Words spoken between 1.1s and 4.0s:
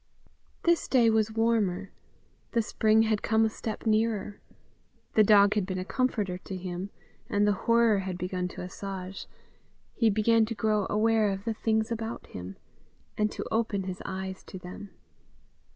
was warmer; the spring had come a step